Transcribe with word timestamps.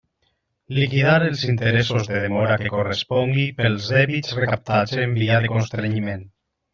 Liquidar 0.75 1.17
els 1.25 1.41
interessos 1.49 2.09
de 2.11 2.21
demora 2.23 2.57
que 2.61 2.71
correspongui 2.75 3.45
pels 3.59 3.91
dèbits 3.97 4.33
recaptats 4.39 4.97
en 5.05 5.13
via 5.23 5.37
de 5.45 5.53
constrenyiment. 5.53 6.25